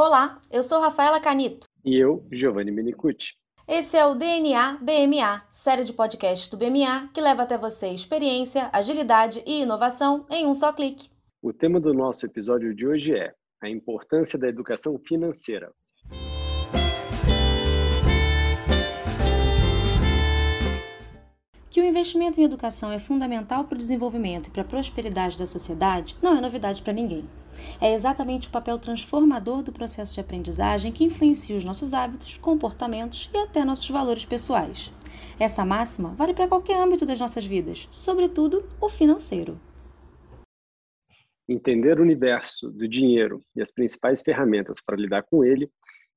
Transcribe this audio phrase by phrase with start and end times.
[0.00, 1.66] Olá, eu sou Rafaela Canito.
[1.84, 3.32] E eu, Giovanni Menicucci.
[3.66, 8.70] Esse é o DNA BMA, série de podcasts do BMA que leva até você experiência,
[8.72, 11.10] agilidade e inovação em um só clique.
[11.42, 15.72] O tema do nosso episódio de hoje é a importância da educação financeira.
[21.68, 25.46] Que o investimento em educação é fundamental para o desenvolvimento e para a prosperidade da
[25.48, 27.28] sociedade não é novidade para ninguém.
[27.80, 33.30] É exatamente o papel transformador do processo de aprendizagem que influencia os nossos hábitos, comportamentos
[33.32, 34.92] e até nossos valores pessoais.
[35.38, 39.58] Essa máxima vale para qualquer âmbito das nossas vidas, sobretudo o financeiro.
[41.48, 45.70] Entender o universo do dinheiro e as principais ferramentas para lidar com ele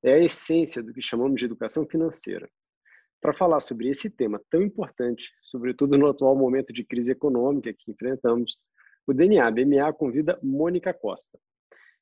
[0.03, 2.49] é a essência do que chamamos de educação financeira.
[3.21, 7.91] Para falar sobre esse tema tão importante, sobretudo no atual momento de crise econômica que
[7.91, 8.59] enfrentamos,
[9.07, 11.39] o DNA BMA convida Mônica Costa.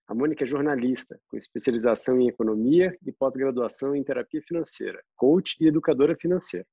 [0.07, 5.67] A Mônica é jornalista, com especialização em economia e pós-graduação em terapia financeira, coach e
[5.67, 6.65] educadora financeira.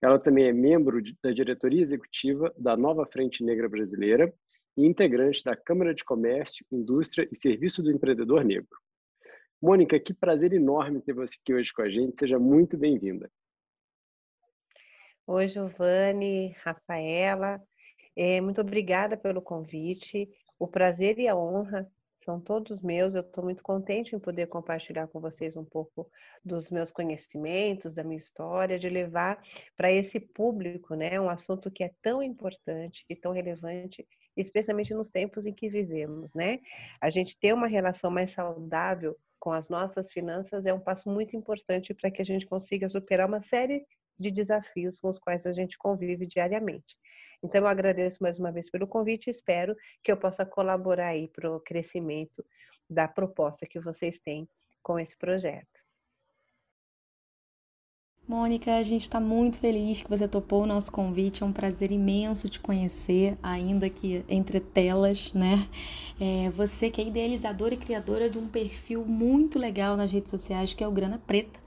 [0.00, 4.32] Ela também é membro da diretoria executiva da Nova Frente Negra Brasileira
[4.76, 8.78] e integrante da Câmara de Comércio, Indústria e Serviço do Empreendedor Negro.
[9.60, 12.18] Mônica, que prazer enorme ter você aqui hoje com a gente.
[12.18, 13.30] Seja muito bem-vinda.
[15.26, 17.60] Oi, Giovanni, Rafaela.
[18.16, 20.28] É, muito obrigada pelo convite.
[20.58, 21.90] O prazer e a honra
[22.24, 23.14] são todos meus.
[23.14, 26.10] Eu estou muito contente em poder compartilhar com vocês um pouco
[26.44, 29.42] dos meus conhecimentos, da minha história, de levar
[29.76, 35.10] para esse público, né, um assunto que é tão importante e tão relevante, especialmente nos
[35.10, 36.60] tempos em que vivemos, né?
[37.00, 41.34] A gente ter uma relação mais saudável com as nossas finanças é um passo muito
[41.34, 43.84] importante para que a gente consiga superar uma série
[44.18, 46.96] de desafios com os quais a gente convive diariamente.
[47.42, 51.28] Então, eu agradeço mais uma vez pelo convite e espero que eu possa colaborar aí
[51.28, 52.44] para o crescimento
[52.88, 54.48] da proposta que vocês têm
[54.82, 55.80] com esse projeto.
[58.28, 61.42] Mônica, a gente está muito feliz que você topou o nosso convite.
[61.42, 65.68] É um prazer imenso te conhecer, ainda que entre telas, né?
[66.20, 70.72] É, você que é idealizadora e criadora de um perfil muito legal nas redes sociais,
[70.72, 71.59] que é o Grana Preta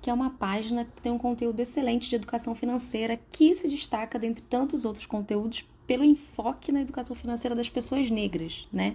[0.00, 4.18] que é uma página que tem um conteúdo excelente de educação financeira que se destaca
[4.18, 8.94] dentre tantos outros conteúdos pelo enfoque na educação financeira das pessoas negras, né?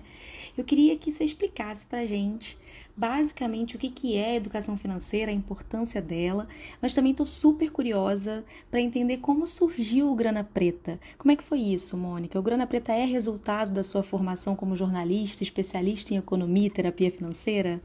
[0.58, 2.58] Eu queria que você explicasse pra gente
[2.96, 6.48] basicamente o que, que é educação financeira, a importância dela,
[6.82, 10.98] mas também estou super curiosa para entender como surgiu o Grana Preta.
[11.18, 12.40] Como é que foi isso, Mônica?
[12.40, 17.12] O Grana Preta é resultado da sua formação como jornalista, especialista em economia e terapia
[17.12, 17.82] financeira?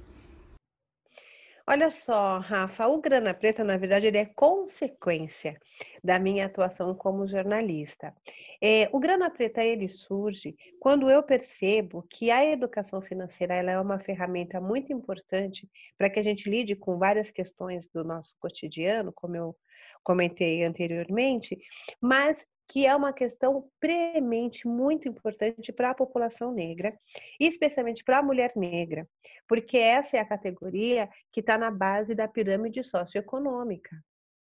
[1.72, 5.56] Olha só, Rafa, o Grana Preta, na verdade, ele é consequência
[6.03, 8.12] da minha atuação como jornalista.
[8.60, 13.78] É, o Grana Preta, ele surge quando eu percebo que a educação financeira ela é
[13.78, 19.12] uma ferramenta muito importante para que a gente lide com várias questões do nosso cotidiano,
[19.12, 19.56] como eu
[20.03, 21.56] comentei anteriormente,
[22.00, 26.97] mas que é uma questão premente muito importante para a população negra,
[27.41, 29.08] especialmente para a mulher negra,
[29.48, 33.91] porque essa é a categoria que está na base da pirâmide socioeconômica.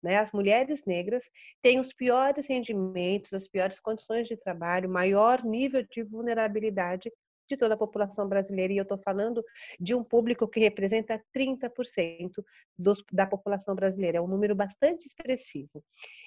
[0.03, 0.17] Né?
[0.17, 1.23] As mulheres negras
[1.59, 7.11] têm os piores rendimentos, as piores condições de trabalho, maior nível de vulnerabilidade
[7.49, 9.43] de toda a população brasileira, e eu estou falando
[9.79, 12.43] de um público que representa 30%
[12.77, 15.83] dos, da população brasileira, é um número bastante expressivo.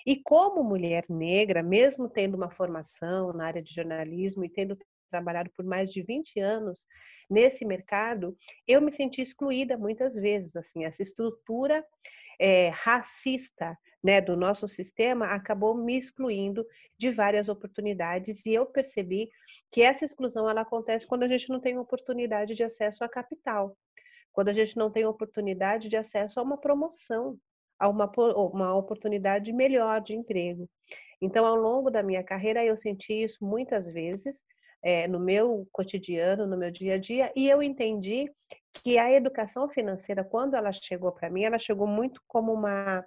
[0.07, 4.77] E como mulher negra, mesmo tendo uma formação na área de jornalismo e tendo
[5.11, 6.87] trabalhado por mais de 20 anos
[7.31, 11.85] nesse mercado, eu me senti excluída muitas vezes, assim, essa estrutura
[12.39, 16.67] é, racista né, do nosso sistema acabou me excluindo
[16.99, 19.31] de várias oportunidades e eu percebi
[19.71, 23.77] que essa exclusão ela acontece quando a gente não tem oportunidade de acesso a capital,
[24.33, 27.39] quando a gente não tem oportunidade de acesso a uma promoção,
[27.79, 28.11] a uma,
[28.53, 30.69] uma oportunidade melhor de emprego.
[31.21, 34.43] Então, ao longo da minha carreira, eu senti isso muitas vezes
[34.83, 38.29] é, no meu cotidiano, no meu dia a dia, e eu entendi
[38.73, 43.05] que a educação financeira, quando ela chegou para mim, ela chegou muito como uma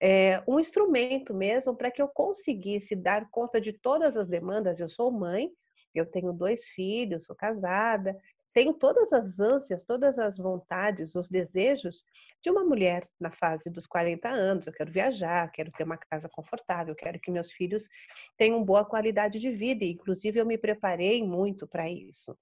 [0.00, 4.80] é, um instrumento mesmo para que eu conseguisse dar conta de todas as demandas.
[4.80, 5.50] Eu sou mãe,
[5.94, 8.16] eu tenho dois filhos, sou casada,
[8.54, 12.04] tenho todas as ânsias, todas as vontades, os desejos
[12.42, 14.66] de uma mulher na fase dos 40 anos.
[14.66, 17.88] Eu quero viajar, quero ter uma casa confortável, quero que meus filhos
[18.36, 22.36] tenham boa qualidade de vida, e inclusive eu me preparei muito para isso.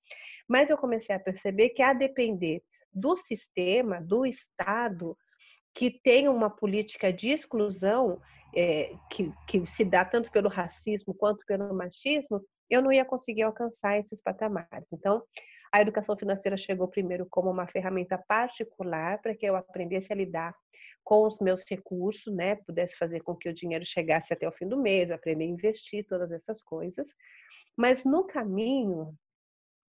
[0.48, 2.62] Mas eu comecei a perceber que a depender
[2.92, 5.16] do sistema, do Estado,
[5.74, 8.20] que tem uma política de exclusão
[8.54, 12.40] é, que, que se dá tanto pelo racismo quanto pelo machismo,
[12.70, 14.92] eu não ia conseguir alcançar esses patamares.
[14.92, 15.22] Então,
[15.72, 20.54] A educação financeira chegou primeiro como uma ferramenta particular para que eu aprendesse a lidar
[21.04, 24.66] com os meus recursos, né, pudesse fazer com que o dinheiro chegasse até o fim
[24.66, 27.08] do mês, aprender a investir, todas essas coisas.
[27.76, 29.14] Mas no caminho,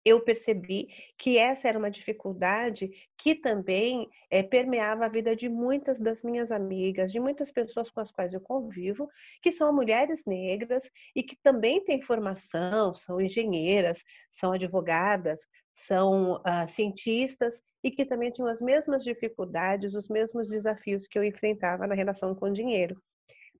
[0.09, 5.99] eu percebi que essa era uma dificuldade que também é, permeava a vida de muitas
[5.99, 9.09] das minhas amigas, de muitas pessoas com as quais eu convivo,
[9.41, 15.39] que são mulheres negras e que também têm formação, são engenheiras, são advogadas,
[15.73, 21.23] são uh, cientistas e que também tinham as mesmas dificuldades, os mesmos desafios que eu
[21.23, 23.01] enfrentava na relação com o dinheiro.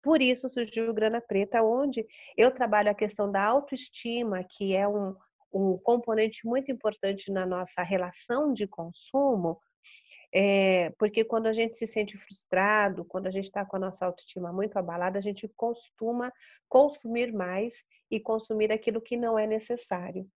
[0.01, 2.06] Por isso surgiu o Grana Preta, onde
[2.38, 5.16] eu trabalho a questão da autoestima, que é um,
[5.51, 9.60] um componente muito importante na nossa relação de consumo,
[10.34, 14.06] é, porque quando a gente se sente frustrado, quando a gente está com a nossa
[14.06, 16.31] autoestima muito abalada, a gente costuma
[16.68, 20.28] consumir mais e consumir aquilo que não é necessário.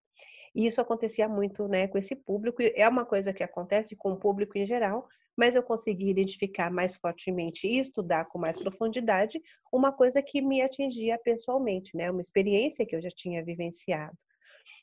[0.56, 4.18] E isso acontecia muito né, com esse público, é uma coisa que acontece com o
[4.18, 9.92] público em geral, mas eu consegui identificar mais fortemente e estudar com mais profundidade uma
[9.92, 14.18] coisa que me atingia pessoalmente, né, uma experiência que eu já tinha vivenciado.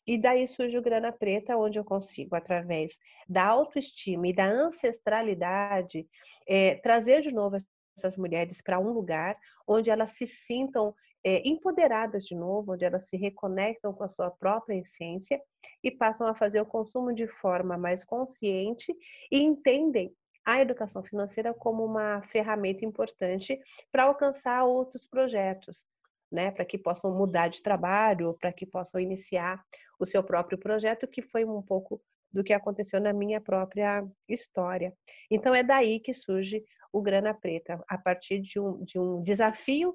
[0.06, 2.98] E daí surge o Grana Preta, onde eu consigo, através
[3.28, 6.06] da autoestima e da ancestralidade,
[6.46, 7.62] é, trazer de novo
[7.96, 9.36] essas mulheres para um lugar
[9.66, 10.94] onde elas se sintam
[11.24, 15.40] é, empoderadas de novo, onde elas se reconectam com a sua própria essência
[15.82, 18.94] e passam a fazer o consumo de forma mais consciente
[19.30, 23.60] e entendem a educação financeira como uma ferramenta importante
[23.92, 25.84] para alcançar outros projetos,
[26.30, 29.62] né, para que possam mudar de trabalho, para que possam iniciar
[29.98, 32.00] o seu próprio projeto, que foi um pouco
[32.32, 34.94] do que aconteceu na minha própria história.
[35.30, 39.94] Então é daí que surge o Grana Preta, a partir de um, de um desafio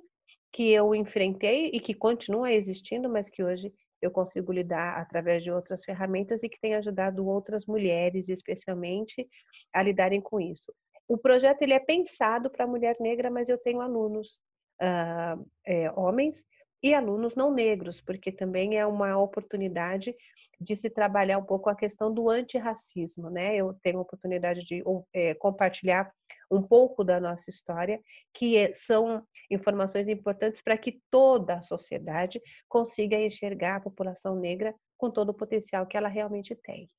[0.51, 5.51] que eu enfrentei e que continua existindo, mas que hoje eu consigo lidar através de
[5.51, 9.27] outras ferramentas e que tem ajudado outras mulheres, especialmente,
[9.73, 10.73] a lidarem com isso.
[11.07, 14.41] O projeto ele é pensado para a mulher negra, mas eu tenho alunos
[14.81, 16.45] uh, é, homens
[16.81, 20.15] e alunos não negros, porque também é uma oportunidade
[20.59, 23.55] de se trabalhar um pouco a questão do antirracismo, né?
[23.55, 26.11] Eu tenho a oportunidade de é, compartilhar
[26.49, 27.99] um pouco da nossa história,
[28.33, 34.73] que é, são informações importantes para que toda a sociedade consiga enxergar a população negra
[34.97, 36.89] com todo o potencial que ela realmente tem.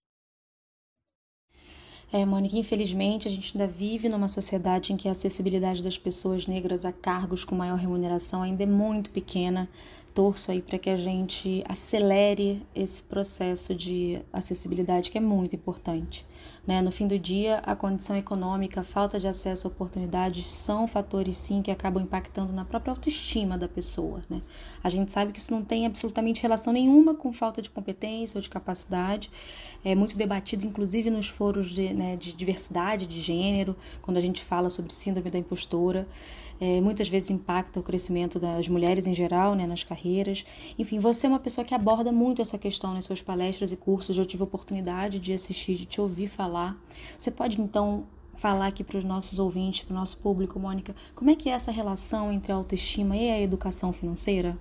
[2.17, 6.47] É, Mônica, infelizmente a gente ainda vive numa sociedade em que a acessibilidade das pessoas
[6.47, 9.69] negras a cargos com maior remuneração ainda é muito pequena.
[10.17, 16.25] Torço aí para que a gente acelere esse processo de acessibilidade que é muito importante.
[16.67, 16.81] Né?
[16.81, 21.37] No fim do dia, a condição econômica, a falta de acesso a oportunidades são fatores,
[21.37, 24.23] sim, que acabam impactando na própria autoestima da pessoa.
[24.31, 24.41] Né?
[24.83, 28.43] A gente sabe que isso não tem absolutamente relação nenhuma com falta de competência ou
[28.43, 29.31] de capacidade.
[29.85, 34.43] É muito debatido, inclusive, nos foros de, né, de diversidade de gênero, quando a gente
[34.43, 36.09] fala sobre síndrome da impostora
[36.61, 40.45] é, muitas vezes impacta o crescimento das mulheres em geral, né, nas carreiras.
[40.79, 44.19] Enfim, você é uma pessoa que aborda muito essa questão nas suas palestras e cursos.
[44.19, 46.77] Eu tive a oportunidade de assistir, de te ouvir falar.
[47.19, 48.07] Você pode então
[48.37, 51.53] falar aqui para os nossos ouvintes, para o nosso público, Mônica, como é que é
[51.53, 54.59] essa relação entre a autoestima e a educação financeira?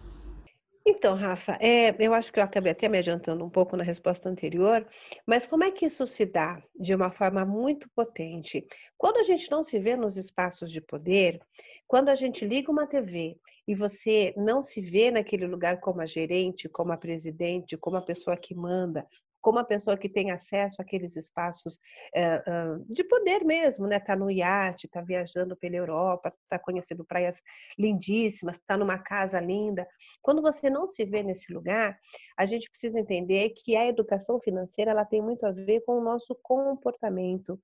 [0.87, 4.29] Então, Rafa, é, eu acho que eu acabei até me adiantando um pouco na resposta
[4.29, 4.87] anterior,
[5.25, 8.67] mas como é que isso se dá de uma forma muito potente?
[8.95, 11.41] Quando a gente não se vê nos espaços de poder,
[11.87, 13.37] quando a gente liga uma TV
[13.67, 18.01] e você não se vê naquele lugar como a gerente, como a presidente, como a
[18.01, 19.07] pessoa que manda,
[19.45, 21.77] como a pessoa que tem acesso àqueles espaços
[22.15, 22.41] é,
[22.89, 23.99] de poder mesmo, né?
[23.99, 27.39] Tá no iate, tá viajando pela Europa, tá conhecendo praias
[27.77, 29.87] lindíssimas, tá numa casa linda.
[30.19, 31.95] Quando você não se vê nesse lugar,
[32.35, 36.03] a gente precisa entender que a educação financeira ela tem muito a ver com o
[36.03, 37.59] nosso comportamento,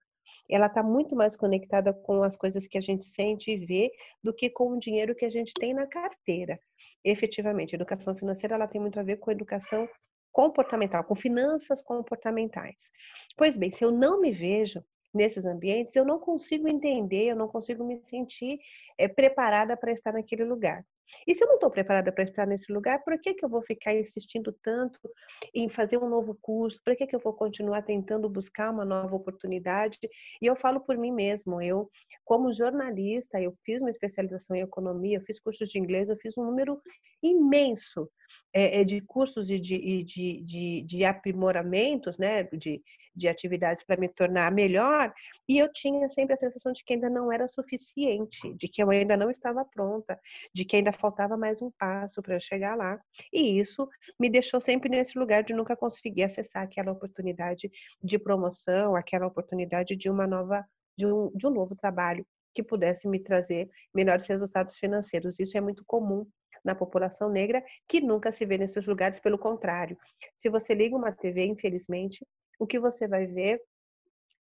[0.50, 3.92] ela está muito mais conectada com as coisas que a gente sente e vê
[4.24, 6.60] do que com o dinheiro que a gente tem na carteira.
[7.04, 9.88] Efetivamente, educação financeira ela tem muito a ver com educação
[10.32, 12.92] comportamental, com finanças comportamentais.
[13.36, 14.84] Pois bem, se eu não me vejo
[15.14, 18.60] nesses ambientes, eu não consigo entender, eu não consigo me sentir
[18.98, 20.86] é, preparada para estar naquele lugar.
[21.28, 23.62] E se eu não estou preparada para estar nesse lugar, por que, que eu vou
[23.62, 25.00] ficar insistindo tanto
[25.54, 26.80] em fazer um novo curso?
[26.84, 30.00] Por que, que eu vou continuar tentando buscar uma nova oportunidade?
[30.42, 31.90] E eu falo por mim mesmo, eu,
[32.24, 36.38] como jornalista, eu fiz uma especialização em economia, eu fiz cursos de inglês, eu fiz
[36.38, 36.82] um número
[37.22, 38.10] imenso
[38.54, 42.82] é, de cursos e de, de, de, de aprimoramentos, né, de,
[43.16, 45.14] de atividades para me tornar melhor,
[45.48, 48.90] e eu tinha sempre a sensação de que ainda não era suficiente, de que eu
[48.90, 50.20] ainda não estava pronta,
[50.54, 53.00] de que ainda faltava mais um passo para eu chegar lá.
[53.34, 53.88] E isso
[54.20, 57.70] me deixou sempre nesse lugar de nunca conseguir acessar aquela oportunidade
[58.02, 60.66] de promoção, aquela oportunidade de uma nova
[60.98, 65.40] de um, de um novo trabalho que pudesse me trazer melhores resultados financeiros.
[65.40, 66.28] Isso é muito comum
[66.64, 69.98] na população negra, que nunca se vê nesses lugares, pelo contrário.
[70.38, 72.26] Se você liga uma TV, infelizmente,
[72.62, 73.60] o que você vai ver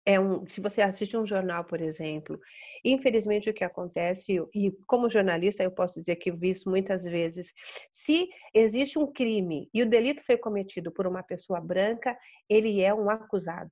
[0.05, 2.41] é um, se você assiste um jornal, por exemplo,
[2.85, 7.53] infelizmente o que acontece, e como jornalista eu posso dizer que vi isso muitas vezes,
[7.93, 12.93] se existe um crime e o delito foi cometido por uma pessoa branca, ele é
[12.93, 13.71] um acusado.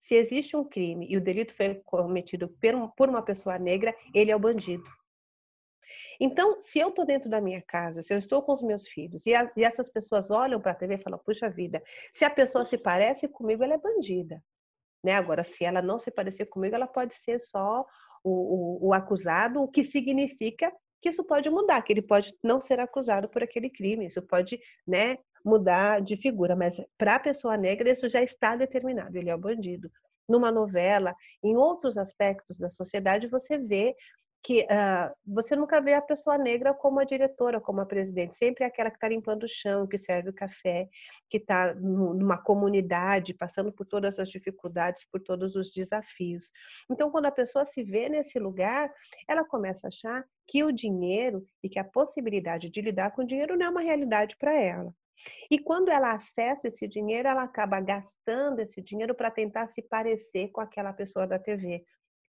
[0.00, 2.48] Se existe um crime e o delito foi cometido
[2.96, 4.84] por uma pessoa negra, ele é o bandido.
[6.20, 9.26] Então, se eu estou dentro da minha casa, se eu estou com os meus filhos,
[9.26, 12.30] e, a, e essas pessoas olham para a TV e falam, puxa vida, se a
[12.30, 14.42] pessoa se parece comigo, ela é bandida.
[15.02, 15.12] Né?
[15.12, 17.84] Agora, se ela não se parecer comigo, ela pode ser só
[18.22, 22.60] o, o, o acusado, o que significa que isso pode mudar, que ele pode não
[22.62, 27.58] ser acusado por aquele crime, isso pode né, mudar de figura, mas para a pessoa
[27.58, 29.90] negra isso já está determinado, ele é o bandido.
[30.26, 33.94] Numa novela, em outros aspectos da sociedade, você vê
[34.44, 38.62] que uh, você nunca vê a pessoa negra como a diretora, como a presidente, sempre
[38.62, 40.86] é aquela que está limpando o chão, que serve o café,
[41.30, 46.50] que está numa comunidade, passando por todas as dificuldades, por todos os desafios.
[46.90, 48.92] Então, quando a pessoa se vê nesse lugar,
[49.26, 53.26] ela começa a achar que o dinheiro e que a possibilidade de lidar com o
[53.26, 54.94] dinheiro não é uma realidade para ela.
[55.50, 60.48] E quando ela acessa esse dinheiro, ela acaba gastando esse dinheiro para tentar se parecer
[60.48, 61.82] com aquela pessoa da TV,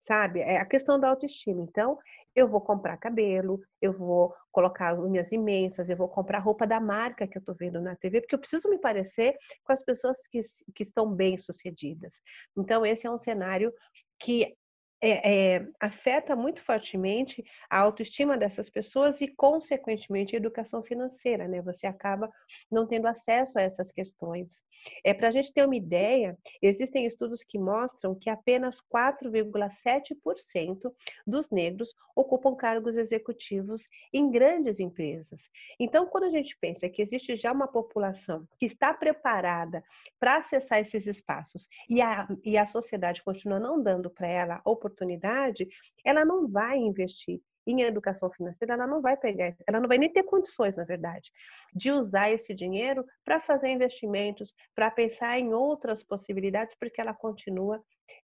[0.00, 0.40] sabe?
[0.40, 1.62] É a questão da autoestima.
[1.62, 1.98] Então,
[2.34, 7.26] eu vou comprar cabelo, eu vou colocar unhas imensas, eu vou comprar roupa da marca
[7.26, 10.40] que eu estou vendo na TV, porque eu preciso me parecer com as pessoas que,
[10.74, 12.20] que estão bem-sucedidas.
[12.56, 13.72] Então, esse é um cenário
[14.18, 14.56] que
[15.02, 21.62] é, é, afeta muito fortemente a autoestima dessas pessoas e, consequentemente, a educação financeira, né?
[21.62, 22.30] Você acaba
[22.70, 24.64] não tendo acesso a essas questões.
[25.04, 30.92] É, Para a gente ter uma ideia, existem estudos que mostram que apenas 4,7%
[31.26, 35.48] dos negros ocupam cargos executivos em grandes empresas.
[35.78, 39.82] Então, quando a gente pensa que existe já uma população que está preparada
[40.18, 44.89] para acessar esses espaços e a, e a sociedade continua não dando para ela oportunidade,
[44.90, 45.68] oportunidade,
[46.04, 50.12] ela não vai investir em educação financeira, ela não vai pegar, ela não vai nem
[50.12, 51.30] ter condições, na verdade,
[51.74, 57.82] de usar esse dinheiro para fazer investimentos, para pensar em outras possibilidades, porque ela continua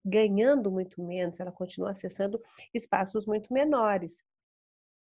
[0.05, 2.41] ganhando muito menos, ela continua acessando
[2.73, 4.23] espaços muito menores.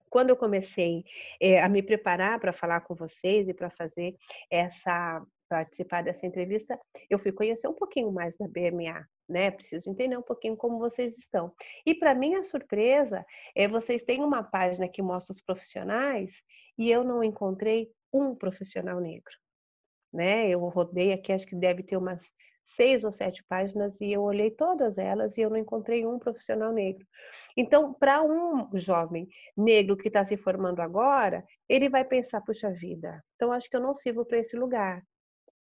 [0.10, 1.04] Quando eu comecei
[1.40, 4.16] é, a me preparar para falar com vocês e para fazer
[4.50, 6.80] essa participar dessa entrevista,
[7.10, 9.52] eu fui conhecer um pouquinho mais da BMA, né?
[9.52, 11.54] Preciso entender um pouquinho como vocês estão.
[11.86, 16.44] E para minha surpresa, é vocês têm uma página que mostra os profissionais
[16.78, 19.34] e eu não encontrei um profissional negro,
[20.12, 20.50] né?
[20.50, 22.34] Eu rodei aqui, acho que deve ter umas
[22.64, 26.72] seis ou sete páginas e eu olhei todas elas e eu não encontrei um profissional
[26.72, 27.06] negro.
[27.56, 33.24] Então, para um jovem negro que está se formando agora, ele vai pensar, puxa vida,
[33.36, 35.04] então acho que eu não sirvo para esse lugar.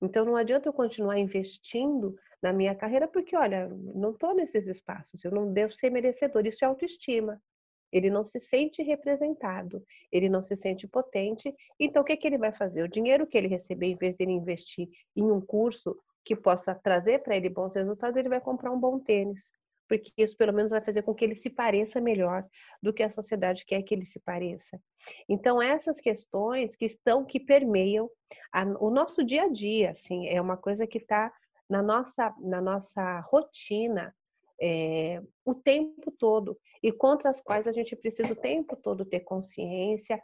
[0.03, 5.25] Então não adianta eu continuar investindo na minha carreira porque, olha, não estou nesses espaços,
[5.25, 6.47] eu não devo ser merecedor.
[6.47, 7.43] Isso é autoestima.
[7.91, 9.83] Ele não se sente representado,
[10.13, 11.55] ele não se sente potente.
[11.81, 12.83] Então o que, que ele vai fazer?
[12.83, 16.75] O dinheiro que ele receber, em vez de ele investir em um curso que possa
[16.75, 19.51] trazer para ele bons resultados, ele vai comprar um bom tênis
[19.87, 22.43] porque isso pelo menos vai fazer com que ele se pareça melhor
[22.83, 24.81] do que a sociedade quer que ele se pareça.
[25.29, 28.11] Então essas questões que estão que permeiam
[28.51, 31.31] a, o nosso dia a dia, assim, é uma coisa que está
[31.69, 34.15] na nossa na nossa rotina
[34.61, 39.21] é, o tempo todo e contra as quais a gente precisa o tempo todo ter
[39.21, 40.23] consciência,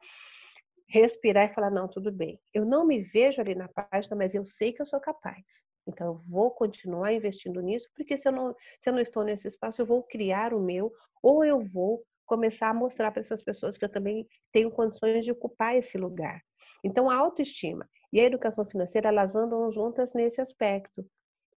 [0.88, 2.38] respirar e falar não, tudo bem.
[2.52, 5.64] Eu não me vejo ali na página, mas eu sei que eu sou capaz.
[5.86, 9.48] Então, eu vou continuar investindo nisso, porque se eu, não, se eu não estou nesse
[9.48, 10.92] espaço, eu vou criar o meu,
[11.22, 15.32] ou eu vou começar a mostrar para essas pessoas que eu também tenho condições de
[15.32, 16.40] ocupar esse lugar.
[16.84, 21.04] Então, a autoestima e a educação financeira, elas andam juntas nesse aspecto.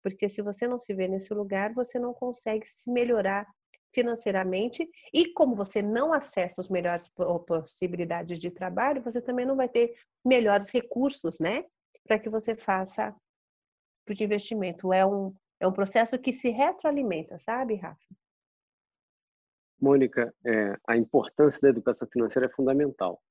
[0.03, 3.47] Porque se você não se vê nesse lugar, você não consegue se melhorar
[3.93, 7.09] financeiramente e como você não acessa as melhores
[7.47, 9.95] possibilidades de trabalho, você também não vai ter
[10.25, 11.63] melhores recursos, né,
[12.05, 13.15] para que você faça
[14.09, 14.91] de investimento.
[14.91, 18.03] É um, é um processo que se retroalimenta, sabe, Rafa?
[19.79, 23.21] Mônica, é, a importância da educação financeira é fundamental.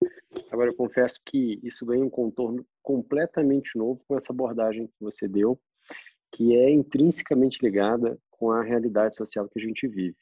[0.51, 5.27] Agora, eu confesso que isso ganha um contorno completamente novo com essa abordagem que você
[5.27, 5.59] deu,
[6.33, 10.17] que é intrinsecamente ligada com a realidade social que a gente vive.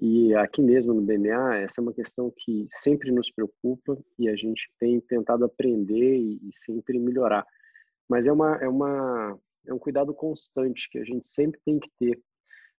[0.00, 4.36] E aqui mesmo no BMA, essa é uma questão que sempre nos preocupa e a
[4.36, 7.44] gente tem tentado aprender e, sempre melhorar.
[8.08, 9.36] Mas é, uma, é, uma,
[9.66, 12.22] é um cuidado constante que a gente sempre tem que ter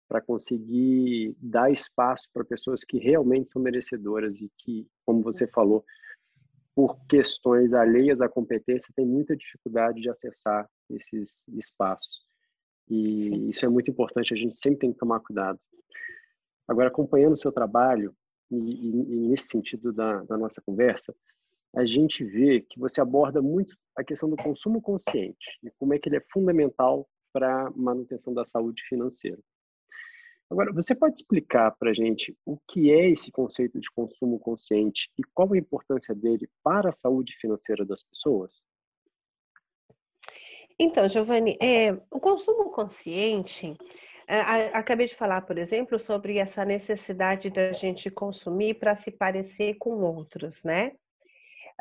[0.08, 5.84] para conseguir dar espaço para pessoas que realmente são merecedoras e que, como você falou,
[6.74, 12.29] por questões alheias à competência, tem muita dificuldade de acessar esses espaços.
[12.90, 13.50] E Sim.
[13.50, 15.60] isso é muito importante, a gente sempre tem que tomar cuidado.
[16.68, 18.16] Agora, acompanhando o seu trabalho,
[18.52, 21.16] e, e, e nesse sentido da, da nossa conversa,
[21.76, 26.00] a gente vê que você aborda muito a questão do consumo consciente e como é
[26.00, 29.40] que ele é fundamental para a manutenção da saúde financeira.
[30.50, 35.12] Agora, você pode explicar para a gente o que é esse conceito de consumo consciente
[35.16, 38.60] e qual a importância dele para a saúde financeira das pessoas?
[40.80, 43.76] Então, Giovanni, é, o consumo consciente
[44.74, 50.02] acabei de falar, por exemplo, sobre essa necessidade da gente consumir para se parecer com
[50.02, 50.92] outros, né?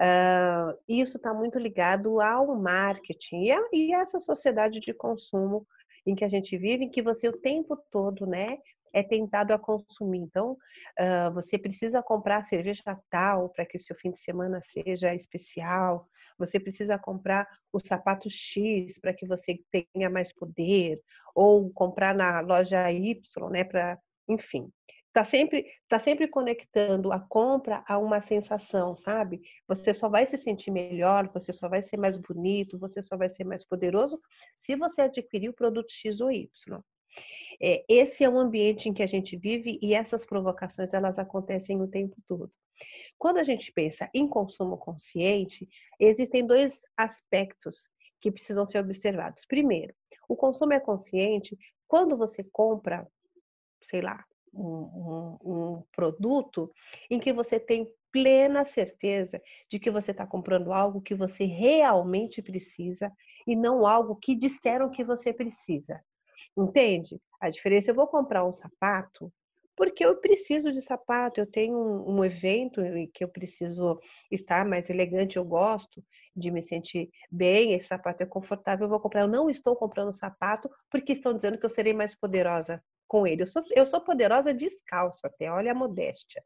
[0.01, 5.67] Uh, isso está muito ligado ao marketing e, a, e essa sociedade de consumo
[6.07, 8.59] em que a gente vive, em que você o tempo todo, né,
[8.93, 10.21] é tentado a consumir.
[10.21, 16.09] Então, uh, você precisa comprar cerveja tal para que seu fim de semana seja especial.
[16.39, 21.01] Você precisa comprar o sapato X para que você tenha mais poder,
[21.35, 23.65] ou comprar na loja Y, né?
[23.65, 24.71] Para, enfim,
[25.13, 29.41] tá sempre tá sempre conectando a compra a uma sensação, sabe?
[29.67, 33.29] Você só vai se sentir melhor, você só vai ser mais bonito, você só vai
[33.29, 34.21] ser mais poderoso
[34.57, 36.49] se você adquirir o produto X ou Y.
[37.61, 41.81] É, esse é o ambiente em que a gente vive e essas provocações elas acontecem
[41.83, 42.53] o tempo todo.
[43.19, 47.89] Quando a gente pensa em consumo consciente, existem dois aspectos
[48.21, 49.45] que precisam ser observados.
[49.45, 49.95] Primeiro,
[50.29, 53.07] o consumo é consciente quando você compra,
[53.83, 56.73] sei lá, um, um, um produto
[57.11, 62.41] em que você tem plena certeza de que você está comprando algo que você realmente
[62.41, 63.13] precisa
[63.47, 66.03] e não algo que disseram que você precisa.
[66.57, 67.21] Entende?
[67.41, 69.33] A diferença, eu vou comprar um sapato
[69.79, 74.67] porque eu preciso de sapato, eu tenho um, um, evento em que eu preciso estar
[74.67, 79.21] mais elegante, eu gosto de me sentir bem, esse sapato é confortável, eu vou comprar.
[79.21, 83.45] Eu não estou comprando sapato porque estão dizendo que eu serei mais poderosa com ele.
[83.45, 86.43] Eu sou, eu sou poderosa descalço até, olha a modéstia.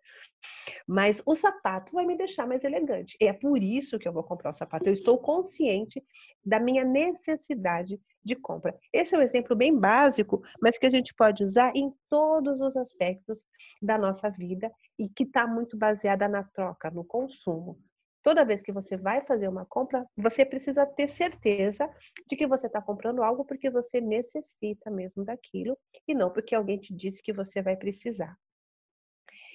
[0.86, 3.16] Mas o sapato vai me deixar mais elegante.
[3.18, 4.86] É por isso que eu vou comprar o sapato.
[4.86, 6.04] Eu estou consciente
[6.44, 8.76] da minha necessidade de compra.
[8.92, 12.76] Esse é um exemplo bem básico, mas que a gente pode usar em todos os
[12.76, 13.44] aspectos
[13.80, 17.78] da nossa vida e que está muito baseada na troca, no consumo.
[18.22, 21.90] Toda vez que você vai fazer uma compra, você precisa ter certeza
[22.28, 26.78] de que você está comprando algo porque você necessita mesmo daquilo e não porque alguém
[26.78, 28.36] te disse que você vai precisar.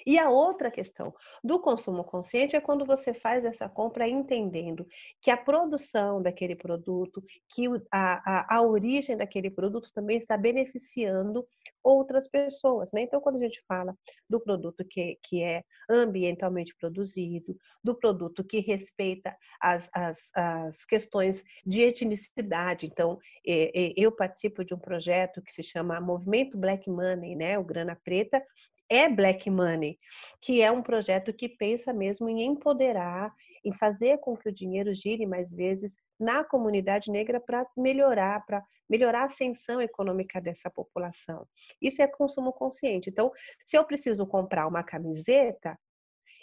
[0.08, 4.88] E a outra questão do consumo consciente é quando você faz essa compra entendendo
[5.22, 11.46] que a produção daquele produto, que a, a, a origem daquele produto também está beneficiando
[11.84, 12.90] outras pessoas.
[12.94, 13.02] Né?
[13.02, 13.94] Então, quando a gente fala
[14.30, 21.44] do produto que, que é ambientalmente produzido, do produto que respeita as, as, as questões
[21.66, 22.86] de etnicidade.
[22.86, 27.60] Então, eu participo de um projeto que se chama Movimento Black Money, né?
[27.60, 28.42] o Grana Preta,
[28.90, 30.00] é Black Money,
[30.42, 34.94] que é um projeto que pensa mesmo em empoderar, em fazer com que o dinheiro
[34.94, 41.46] gire mais vezes na comunidade negra para melhorar, para melhorar a ascensão econômica dessa população.
[41.82, 43.10] Isso é consumo consciente.
[43.10, 43.32] Então,
[43.66, 45.78] se eu preciso comprar uma camiseta,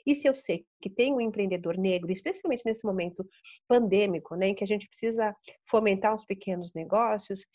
[0.06, 3.26] e se eu sei que tem um empreendedor negro, especialmente nesse momento
[3.66, 5.34] pandêmico, né, em que a gente precisa
[5.68, 7.46] fomentar os pequenos negócios,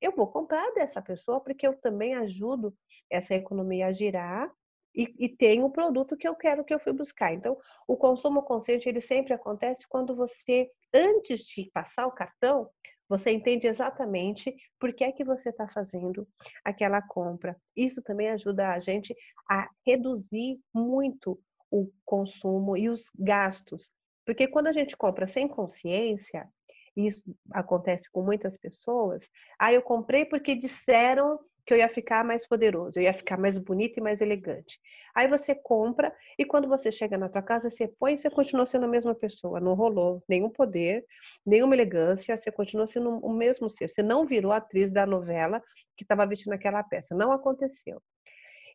[0.00, 2.74] eu vou comprar dessa pessoa porque eu também ajudo
[3.10, 4.50] essa economia a girar
[4.94, 7.32] e, e tem o produto que eu quero que eu fui buscar.
[7.34, 12.70] Então, o consumo consciente ele sempre acontece quando você, antes de passar o cartão,
[13.08, 16.26] você entende exatamente por que é que você está fazendo
[16.64, 17.56] aquela compra.
[17.76, 19.14] Isso também ajuda a gente
[19.48, 21.38] a reduzir muito
[21.70, 23.90] o consumo e os gastos.
[24.24, 26.48] Porque quando a gente compra sem consciência,
[26.96, 32.46] isso acontece com muitas pessoas, ah, eu comprei porque disseram que eu ia ficar mais
[32.46, 34.78] poderoso, eu ia ficar mais bonito e mais elegante.
[35.14, 38.64] Aí você compra e quando você chega na tua casa, você põe e você continua
[38.66, 39.58] sendo a mesma pessoa.
[39.58, 41.04] Não rolou nenhum poder,
[41.44, 43.88] nenhuma elegância, você continua sendo o mesmo ser.
[43.88, 45.60] Você não virou atriz da novela
[45.96, 47.16] que estava vestindo aquela peça.
[47.16, 48.00] Não aconteceu.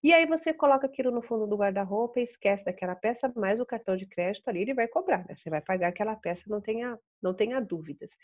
[0.04, 3.66] E aí você coloca aquilo no fundo do guarda-roupa e esquece daquela peça, mas o
[3.66, 5.36] cartão de crédito ali ele vai cobrar, né?
[5.36, 8.18] Você vai pagar aquela peça, não tenha, não tenha dúvidas.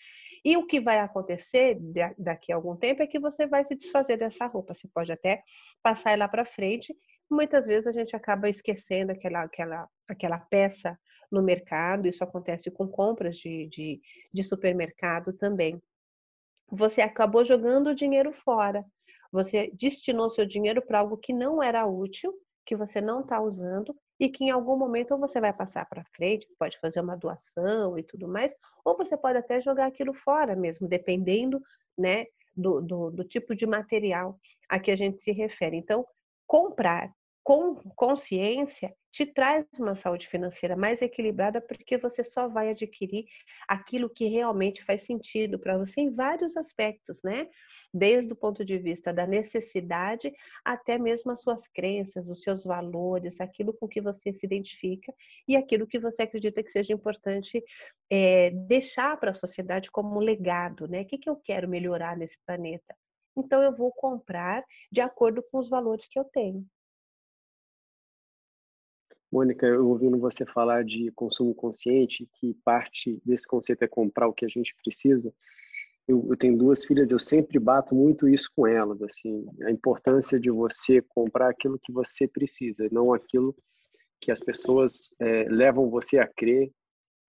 [0.43, 1.77] E o que vai acontecer
[2.17, 4.73] daqui a algum tempo é que você vai se desfazer dessa roupa.
[4.73, 5.43] Você pode até
[5.83, 6.95] passar ela para frente.
[7.29, 10.97] Muitas vezes a gente acaba esquecendo aquela, aquela, aquela peça
[11.31, 14.01] no mercado, isso acontece com compras de, de,
[14.33, 15.81] de supermercado também.
[16.71, 18.83] Você acabou jogando o dinheiro fora.
[19.31, 22.33] Você destinou seu dinheiro para algo que não era útil,
[22.65, 26.47] que você não está usando e que em algum momento você vai passar para frente,
[26.59, 30.87] pode fazer uma doação e tudo mais, ou você pode até jogar aquilo fora mesmo,
[30.87, 31.61] dependendo
[31.97, 34.37] né, do, do, do tipo de material
[34.67, 35.77] a que a gente se refere.
[35.77, 36.05] Então,
[36.45, 37.11] comprar
[37.47, 43.23] com consciência te traz uma saúde financeira mais equilibrada, porque você só vai adquirir
[43.69, 47.47] aquilo que realmente faz sentido para você em vários aspectos, né?
[47.93, 50.29] Desde o ponto de vista da necessidade
[50.65, 55.13] até mesmo as suas crenças, os seus valores, aquilo com que você se identifica
[55.47, 57.63] e aquilo que você acredita que seja importante
[58.09, 61.03] é, deixar para a sociedade como legado, né?
[61.03, 62.93] O que, que eu quero melhorar nesse planeta?
[63.37, 66.67] Então, eu vou comprar de acordo com os valores que eu tenho.
[69.31, 74.33] Mônica, eu ouvindo você falar de consumo consciente, que parte desse conceito é comprar o
[74.33, 75.33] que a gente precisa.
[76.07, 80.39] Eu, eu, tenho duas filhas, eu sempre bato muito isso com elas, assim, a importância
[80.39, 83.53] de você comprar aquilo que você precisa, não aquilo
[84.21, 86.71] que as pessoas é, levam você a crer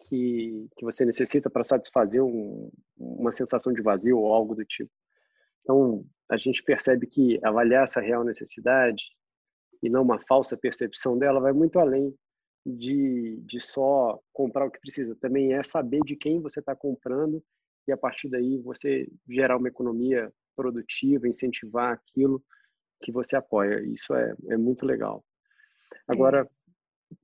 [0.06, 4.90] que, que você necessita para satisfazer um, uma sensação de vazio ou algo do tipo.
[5.62, 9.04] Então, a gente percebe que avaliar essa real necessidade
[9.82, 12.14] e não uma falsa percepção dela, vai muito além
[12.64, 15.16] de, de só comprar o que precisa.
[15.16, 17.42] Também é saber de quem você está comprando
[17.86, 22.42] e a partir daí você gerar uma economia produtiva, incentivar aquilo
[23.00, 23.80] que você apoia.
[23.82, 25.24] Isso é, é muito legal.
[26.06, 26.48] Agora,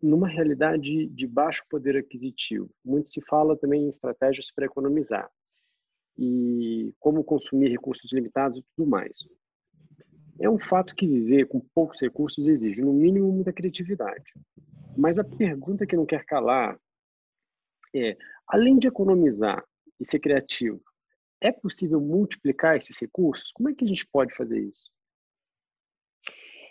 [0.03, 5.31] numa realidade de baixo poder aquisitivo, muito se fala também em estratégias para economizar
[6.17, 9.27] e como consumir recursos limitados e tudo mais.
[10.45, 14.31] É um fato que viver com poucos recursos exige, no mínimo, muita criatividade.
[14.95, 16.79] Mas a pergunta que não quer calar
[17.97, 18.15] é:
[18.47, 19.65] além de economizar
[19.99, 20.83] e ser criativo,
[21.41, 23.53] é possível multiplicar esses recursos?
[23.53, 24.85] Como é que a gente pode fazer isso?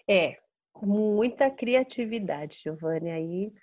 [0.07, 0.37] É,
[0.79, 3.09] muita criatividade, Giovanni.
[3.09, 3.53] Aí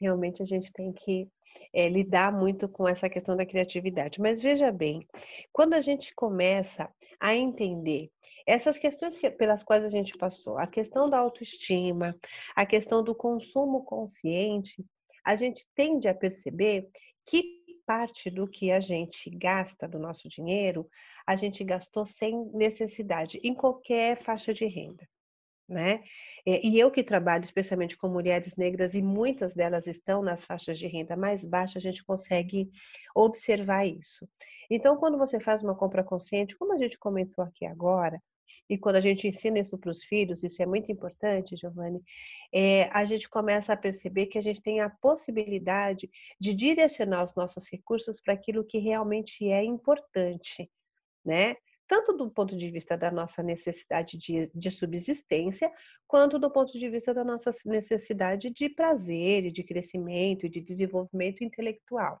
[0.00, 1.28] realmente a gente tem que
[1.74, 4.18] é, lidar muito com essa questão da criatividade.
[4.18, 5.06] Mas veja bem,
[5.52, 8.10] quando a gente começa a entender
[8.48, 12.16] essas questões que, pelas quais a gente passou, a questão da autoestima,
[12.56, 14.82] a questão do consumo consciente,
[15.24, 16.88] a gente tende a perceber
[17.26, 20.88] que parte do que a gente gasta do nosso dinheiro,
[21.26, 25.06] a gente gastou sem necessidade, em qualquer faixa de renda
[25.68, 26.02] né?
[26.46, 30.78] É, e eu que trabalho especialmente com mulheres negras e muitas delas estão nas faixas
[30.78, 32.70] de renda mais baixa, a gente consegue
[33.14, 34.26] observar isso.
[34.70, 38.20] Então, quando você faz uma compra consciente, como a gente comentou aqui agora,
[38.68, 42.02] e quando a gente ensina isso para os filhos, isso é muito importante, Giovanni,
[42.52, 47.34] é, a gente começa a perceber que a gente tem a possibilidade de direcionar os
[47.34, 50.70] nossos recursos para aquilo que realmente é importante,
[51.24, 51.56] né?
[51.88, 55.72] tanto do ponto de vista da nossa necessidade de, de, subsistência,
[56.06, 60.60] quanto do ponto de vista da nossa necessidade de prazer e de crescimento e de
[60.60, 62.20] desenvolvimento intelectual.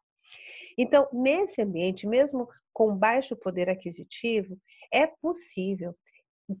[0.76, 4.58] Então, nesse ambiente, mesmo com baixo poder aquisitivo,
[4.92, 5.94] é possível.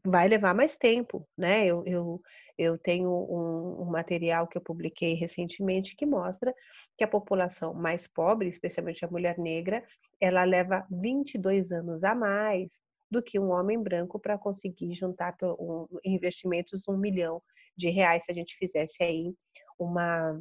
[0.04, 1.66] Vai levar mais tempo, né?
[1.66, 2.20] Eu, eu,
[2.58, 6.54] eu tenho um, um material que eu publiquei recentemente que mostra
[6.96, 9.82] que a população mais pobre, especialmente a mulher negra,
[10.20, 15.86] ela leva 22 anos a mais do que um homem branco para conseguir juntar um,
[16.04, 17.42] investimentos um milhão
[17.74, 19.34] de reais se a gente fizesse aí
[19.78, 20.38] uma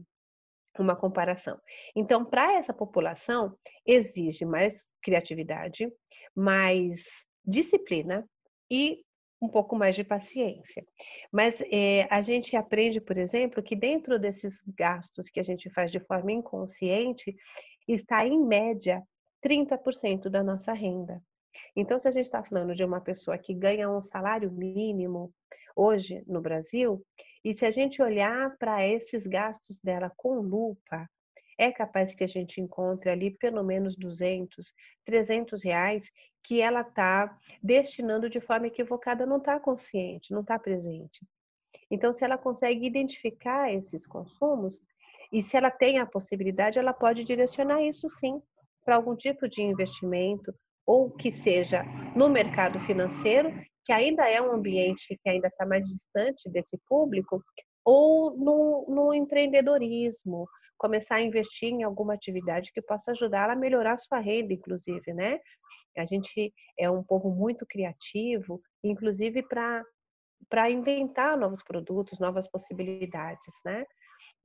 [0.79, 1.59] uma comparação.
[1.95, 5.91] Então, para essa população, exige mais criatividade,
[6.35, 7.03] mais
[7.43, 8.23] disciplina
[8.69, 9.01] e
[9.41, 10.85] um pouco mais de paciência.
[11.31, 15.91] Mas é, a gente aprende, por exemplo, que dentro desses gastos que a gente faz
[15.91, 17.35] de forma inconsciente,
[17.87, 19.03] está em média
[19.45, 21.21] 30% da nossa renda.
[21.75, 25.33] Então, se a gente está falando de uma pessoa que ganha um salário mínimo
[25.75, 27.03] hoje no Brasil,
[27.43, 31.07] e se a gente olhar para esses gastos dela com lupa,
[31.57, 34.73] é capaz que a gente encontre ali pelo menos 200,
[35.05, 36.11] 300 reais
[36.47, 41.19] que ela está destinando de forma equivocada, não está consciente, não está presente.
[41.91, 44.81] Então, se ela consegue identificar esses consumos,
[45.29, 48.41] e se ela tem a possibilidade, ela pode direcionar isso sim
[48.85, 50.55] para algum tipo de investimento,
[50.85, 51.83] ou que seja
[52.15, 53.51] no mercado financeiro,
[53.83, 57.43] que ainda é um ambiente que ainda está mais distante desse público,
[57.87, 60.45] ou no, no empreendedorismo,
[60.77, 65.13] começar a investir em alguma atividade que possa ajudar a melhorar a sua renda, inclusive,
[65.13, 65.39] né?
[65.97, 69.85] A gente é um povo muito criativo, inclusive para
[70.49, 73.85] para inventar novos produtos, novas possibilidades, né?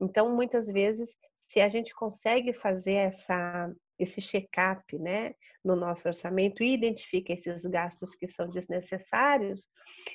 [0.01, 6.63] Então, muitas vezes, se a gente consegue fazer essa esse check-up, né, no nosso orçamento
[6.63, 9.67] e identifica esses gastos que são desnecessários,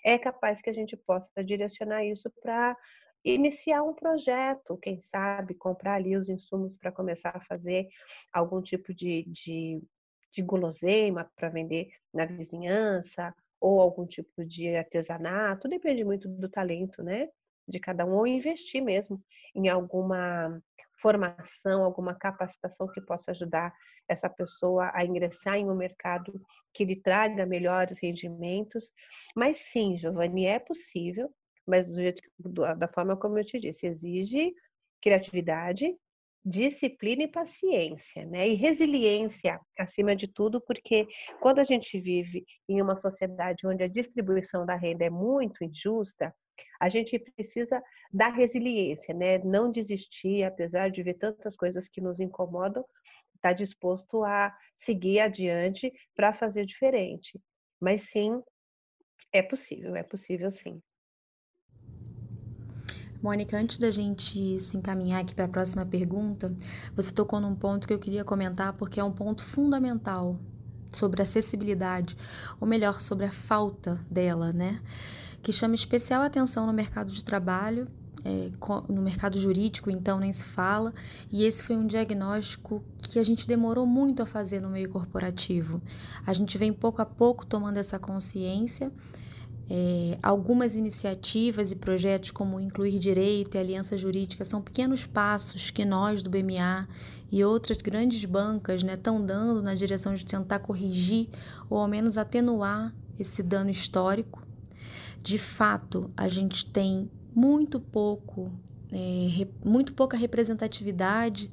[0.04, 2.76] é capaz que a gente possa direcionar isso para
[3.34, 7.88] iniciar um projeto, quem sabe comprar ali os insumos para começar a fazer
[8.32, 9.82] algum tipo de, de,
[10.32, 17.02] de guloseima para vender na vizinhança ou algum tipo de artesanato, depende muito do talento,
[17.02, 17.28] né,
[17.66, 19.22] de cada um, ou investir mesmo
[19.54, 20.60] em alguma
[21.00, 23.72] formação, alguma capacitação que possa ajudar
[24.08, 26.40] essa pessoa a ingressar em um mercado
[26.72, 28.90] que lhe traga melhores rendimentos.
[29.36, 31.32] Mas sim, Giovanni, é possível
[31.68, 32.22] mas do jeito
[32.78, 34.54] da forma como eu te disse, exige
[35.02, 35.94] criatividade,
[36.44, 38.48] disciplina e paciência, né?
[38.48, 41.06] E resiliência acima de tudo, porque
[41.40, 46.34] quando a gente vive em uma sociedade onde a distribuição da renda é muito injusta,
[46.80, 49.38] a gente precisa da resiliência, né?
[49.38, 52.84] Não desistir, apesar de ver tantas coisas que nos incomodam,
[53.34, 57.38] estar tá disposto a seguir adiante para fazer diferente.
[57.78, 58.42] Mas sim,
[59.32, 60.80] é possível, é possível sim.
[63.20, 66.54] Mônica, antes da gente se encaminhar aqui para a próxima pergunta,
[66.94, 70.38] você tocou num ponto que eu queria comentar porque é um ponto fundamental
[70.92, 72.16] sobre acessibilidade,
[72.60, 74.80] ou melhor, sobre a falta dela, né?
[75.42, 77.88] Que chama especial atenção no mercado de trabalho,
[78.24, 78.50] é,
[78.88, 80.94] no mercado jurídico, então nem se fala,
[81.30, 85.82] e esse foi um diagnóstico que a gente demorou muito a fazer no meio corporativo.
[86.24, 88.92] A gente vem pouco a pouco tomando essa consciência
[89.70, 95.84] é, algumas iniciativas e projetos, como Incluir Direito e Aliança Jurídica, são pequenos passos que
[95.84, 96.88] nós do BMA
[97.30, 101.28] e outras grandes bancas estão né, dando na direção de tentar corrigir
[101.68, 104.42] ou ao menos atenuar esse dano histórico.
[105.22, 108.50] De fato, a gente tem muito pouco,
[108.92, 111.50] é, muito pouca representatividade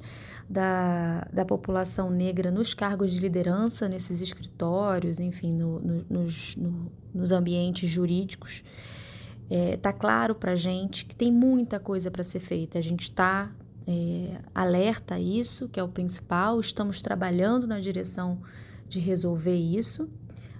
[0.48, 6.92] da, da população negra nos cargos de liderança, nesses escritórios, enfim, no, no, nos, no,
[7.12, 8.64] nos ambientes jurídicos.
[9.48, 12.78] Está é, claro para a gente que tem muita coisa para ser feita.
[12.78, 13.52] A gente está
[13.86, 18.40] é, alerta a isso, que é o principal, estamos trabalhando na direção
[18.88, 20.08] de resolver isso,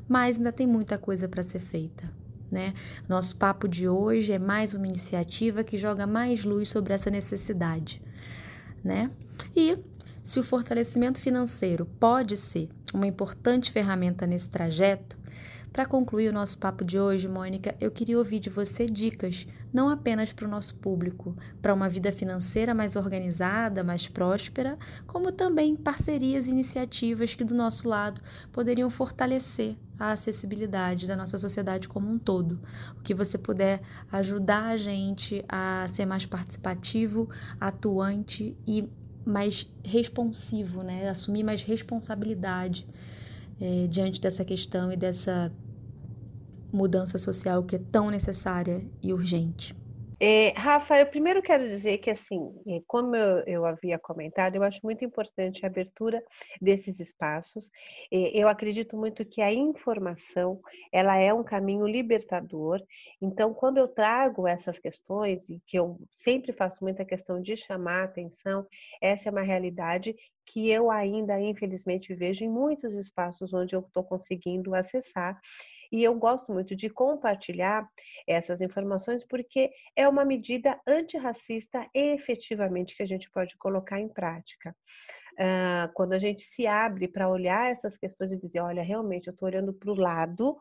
[0.09, 2.09] mas ainda tem muita coisa para ser feita.
[2.51, 2.75] Né?
[3.09, 8.01] Nosso papo de hoje é mais uma iniciativa que joga mais luz sobre essa necessidade.
[8.85, 9.11] Né?
[9.55, 9.77] E
[10.23, 15.17] se o fortalecimento financeiro pode ser uma importante ferramenta nesse trajeto,
[15.77, 19.91] para concluir o nosso papo de hoje, Mônica, eu queria ouvir de você dicas, não
[19.91, 25.77] apenas para o nosso público, para uma vida financeira mais organizada, mais próspera, como também
[25.77, 32.11] parcerias e iniciativas que, do nosso lado, poderiam fortalecer a acessibilidade da nossa sociedade como
[32.11, 32.59] um todo.
[32.99, 37.29] O que você puder ajudar a gente a ser mais participativo,
[37.61, 38.89] atuante e
[39.27, 41.07] mais responsivo, né?
[41.11, 42.89] Assumir mais responsabilidade
[43.61, 45.53] é, diante dessa questão e dessa
[46.73, 49.75] mudança social que é tão necessária e urgente.
[50.19, 54.63] É, Rafa, eu primeiro quero dizer que, assim, é, como eu, eu, havia comentado, eu
[54.63, 56.25] acho muito importante a abertura
[56.59, 57.71] desses espaços.
[58.11, 60.59] É, eu acredito muito que a informação,
[60.91, 62.83] ela é um caminho libertador.
[63.21, 68.01] Então, quando eu trago essas questões, e que eu sempre faço muita questão de chamar
[68.01, 68.67] a atenção,
[69.03, 74.03] essa é uma realidade que eu ainda, infelizmente, vejo em muitos espaços onde eu estou
[74.03, 75.39] conseguindo acessar.
[75.90, 77.88] E eu gosto muito de compartilhar
[78.27, 84.75] essas informações porque é uma medida antirracista efetivamente que a gente pode colocar em prática.
[85.35, 89.33] Uh, quando a gente se abre para olhar essas questões e dizer, olha, realmente eu
[89.33, 90.57] estou olhando para o lado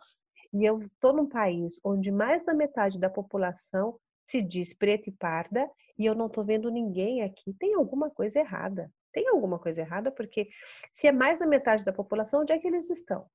[0.54, 5.14] e eu estou num país onde mais da metade da população se diz preta e
[5.14, 8.92] parda e eu não estou vendo ninguém aqui, tem alguma coisa errada.
[9.14, 10.50] Tem alguma coisa errada, porque
[10.92, 13.26] se é mais da metade da população, onde é que eles estão?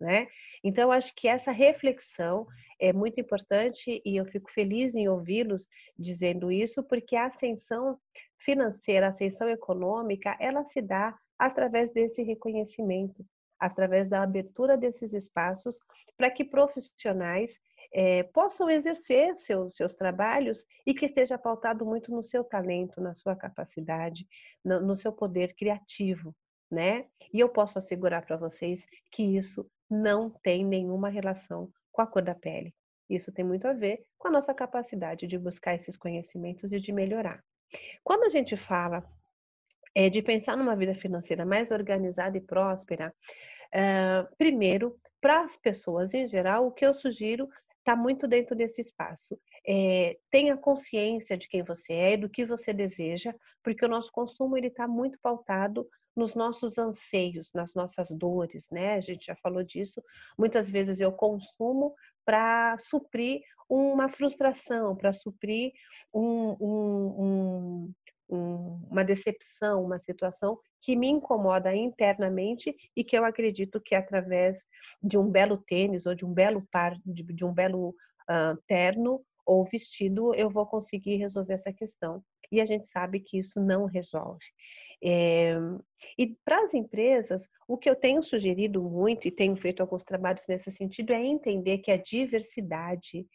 [0.00, 0.26] Né?
[0.64, 2.46] Então, acho que essa reflexão
[2.80, 7.98] é muito importante e eu fico feliz em ouvi-los dizendo isso, porque a ascensão
[8.38, 13.24] financeira, a ascensão econômica, ela se dá através desse reconhecimento,
[13.58, 15.78] através da abertura desses espaços
[16.16, 17.60] para que profissionais
[17.92, 23.14] é, possam exercer seus, seus trabalhos e que esteja pautado muito no seu talento, na
[23.14, 24.26] sua capacidade,
[24.64, 26.34] no, no seu poder criativo,
[26.70, 27.06] né?
[27.32, 32.22] E eu posso assegurar para vocês que isso não tem nenhuma relação com a cor
[32.22, 32.74] da pele.
[33.08, 36.92] Isso tem muito a ver com a nossa capacidade de buscar esses conhecimentos e de
[36.92, 37.42] melhorar.
[38.04, 39.04] Quando a gente fala
[39.94, 43.12] é, de pensar numa vida financeira mais organizada e próspera,
[43.74, 47.48] uh, primeiro, para as pessoas em geral, o que eu sugiro
[47.78, 49.38] está muito dentro desse espaço.
[49.66, 54.12] É, tenha consciência de quem você é e do que você deseja, porque o nosso
[54.12, 58.94] consumo ele está muito pautado nos nossos anseios, nas nossas dores, né?
[58.94, 60.02] A gente já falou disso.
[60.38, 61.94] Muitas vezes eu consumo
[62.24, 65.72] para suprir uma frustração, para suprir
[66.12, 67.92] um, um,
[68.28, 74.64] um, uma decepção, uma situação que me incomoda internamente e que eu acredito que através
[75.02, 79.22] de um belo tênis ou de um belo par, de, de um belo uh, terno
[79.46, 82.22] ou vestido, eu vou conseguir resolver essa questão.
[82.50, 84.44] E a gente sabe que isso não resolve.
[85.02, 85.54] É,
[86.18, 90.44] e para as empresas, o que eu tenho sugerido muito e tenho feito alguns trabalhos
[90.46, 93.26] nesse sentido é entender que a diversidade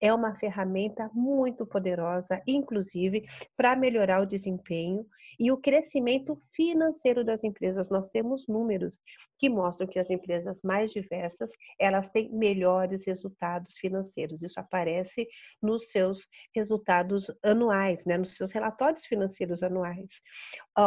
[0.00, 3.24] é uma ferramenta muito poderosa, inclusive
[3.56, 5.06] para melhorar o desempenho
[5.38, 7.90] e o crescimento financeiro das empresas.
[7.90, 8.98] Nós temos números
[9.38, 14.42] que mostram que as empresas mais diversas, elas têm melhores resultados financeiros.
[14.42, 15.28] Isso aparece
[15.62, 20.20] nos seus resultados anuais, né, nos seus relatórios financeiros anuais.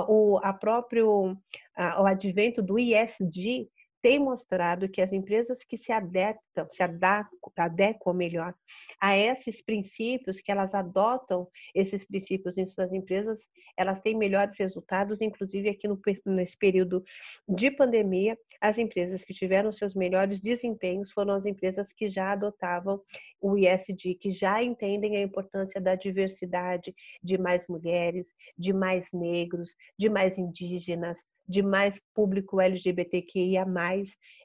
[0.07, 1.37] O a próprio
[1.77, 3.69] o advento do ISD
[4.01, 8.53] tem mostrado que as empresas que se adaptam, se adequam melhor
[8.99, 15.21] a esses princípios, que elas adotam esses princípios em suas empresas, elas têm melhores resultados,
[15.21, 17.03] inclusive aqui no, nesse período
[17.47, 23.01] de pandemia, as empresas que tiveram seus melhores desempenhos foram as empresas que já adotavam
[23.41, 29.75] o ISD, que já entendem a importância da diversidade de mais mulheres, de mais negros,
[29.97, 33.65] de mais indígenas, de mais público LGBTQIA+,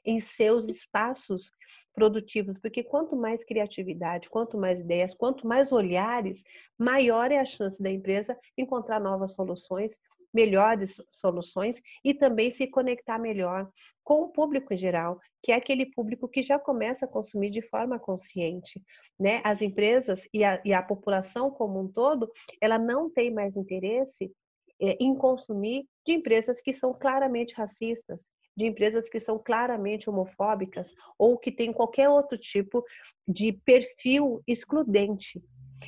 [0.05, 1.51] em seus espaços
[1.93, 6.43] produtivos, porque quanto mais criatividade, quanto mais ideias, quanto mais olhares,
[6.77, 9.97] maior é a chance da empresa encontrar novas soluções,
[10.35, 13.71] melhores soluções e também se conectar melhor
[14.03, 17.61] com o público em geral, que é aquele público que já começa a consumir de
[17.61, 18.83] forma consciente,
[19.17, 19.41] né?
[19.45, 22.29] As empresas e a, e a população como um todo,
[22.61, 24.29] ela não tem mais interesse
[24.81, 28.19] é, em consumir de empresas que são claramente racistas,
[28.57, 32.83] de empresas que são claramente homofóbicas ou que têm qualquer outro tipo
[33.25, 35.41] de perfil excludente.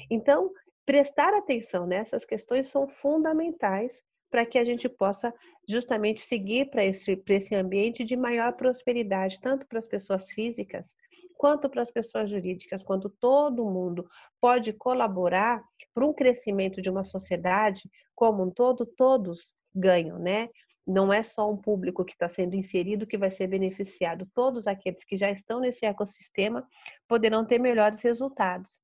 [0.09, 0.51] Então,
[0.85, 5.33] prestar atenção nessas questões são fundamentais para que a gente possa
[5.67, 10.95] justamente seguir para esse, esse ambiente de maior prosperidade, tanto para as pessoas físicas
[11.37, 14.09] quanto para as pessoas jurídicas, quando todo mundo
[14.41, 15.63] pode colaborar
[15.93, 20.49] para um crescimento de uma sociedade como um todo, todos ganham, né?
[20.85, 24.27] Não é só um público que está sendo inserido que vai ser beneficiado.
[24.33, 26.67] Todos aqueles que já estão nesse ecossistema
[27.07, 28.81] poderão ter melhores resultados.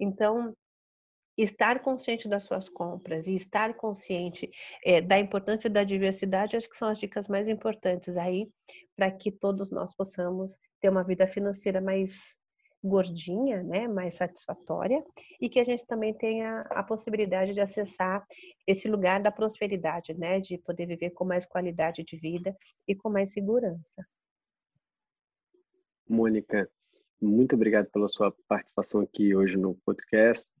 [0.00, 0.56] Então,
[1.36, 4.50] estar consciente das suas compras e estar consciente
[4.84, 8.48] é, da importância da diversidade, acho que são as dicas mais importantes aí
[8.96, 12.38] para que todos nós possamos ter uma vida financeira mais
[12.82, 15.02] gordinha, né, mais satisfatória,
[15.40, 18.24] e que a gente também tenha a possibilidade de acessar
[18.66, 22.54] esse lugar da prosperidade, né, de poder viver com mais qualidade de vida
[22.86, 24.06] e com mais segurança.
[26.06, 26.70] Mônica,
[27.20, 30.52] muito obrigado pela sua participação aqui hoje no podcast.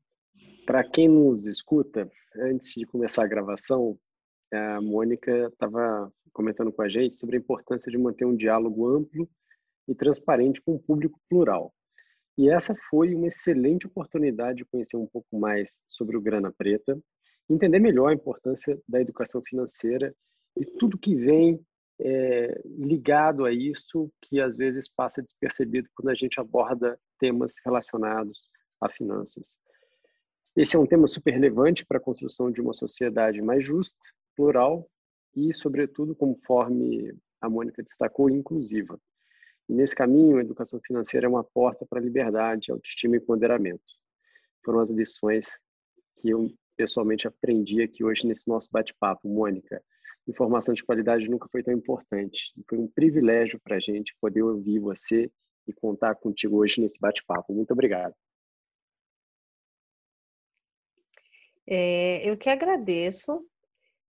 [0.66, 3.98] Para quem nos escuta, antes de começar a gravação,
[4.52, 9.28] a Mônica estava comentando com a gente sobre a importância de manter um diálogo amplo
[9.86, 11.74] e transparente com o público plural.
[12.36, 16.98] E essa foi uma excelente oportunidade de conhecer um pouco mais sobre o Grana Preta,
[17.48, 20.14] entender melhor a importância da educação financeira
[20.56, 21.60] e tudo que vem
[22.00, 28.48] é, ligado a isso, que às vezes passa despercebido quando a gente aborda temas relacionados
[28.80, 29.56] a finanças.
[30.56, 33.98] Esse é um tema super relevante para a construção de uma sociedade mais justa,
[34.36, 34.88] plural
[35.34, 38.98] e, sobretudo, conforme a Mônica destacou, inclusiva.
[39.68, 43.82] E nesse caminho, a educação financeira é uma porta para a liberdade, autoestima e empoderamento.
[44.64, 45.58] Foram as lições
[46.14, 49.82] que eu pessoalmente aprendi aqui hoje nesse nosso bate-papo, Mônica.
[50.26, 52.52] Informação de qualidade nunca foi tão importante.
[52.68, 55.30] Foi um privilégio para a gente poder ouvir você
[55.66, 57.52] e contar contigo hoje nesse bate-papo.
[57.52, 58.14] Muito obrigado.
[61.66, 63.44] É, eu que agradeço,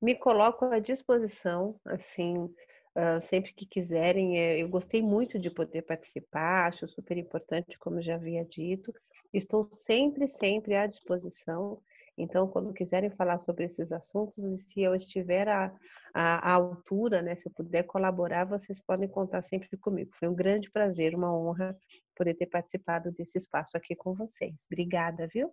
[0.01, 4.37] me coloco à disposição, assim, uh, sempre que quiserem.
[4.37, 8.93] Eh, eu gostei muito de poder participar, acho super importante, como já havia dito.
[9.33, 11.81] Estou sempre, sempre à disposição.
[12.17, 15.73] Então, quando quiserem falar sobre esses assuntos, e se eu estiver a,
[16.13, 17.35] à, altura, né?
[17.35, 20.11] Se eu puder colaborar, vocês podem contar sempre comigo.
[20.17, 21.77] Foi um grande prazer, uma honra
[22.15, 24.65] poder ter participado desse espaço aqui com vocês.
[24.71, 25.51] Obrigada, viu?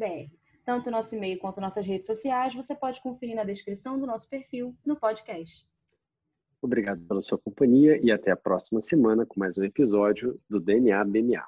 [0.00, 0.32] Bem,
[0.68, 4.28] tanto o nosso e-mail quanto nossas redes sociais, você pode conferir na descrição do nosso
[4.28, 5.66] perfil no podcast.
[6.60, 11.02] Obrigado pela sua companhia e até a próxima semana com mais um episódio do DNA
[11.06, 11.42] BMA.